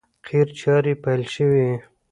قیر 0.27 0.47
چارې 0.59 0.93
پیل 1.03 1.21
شوې! 1.33 1.69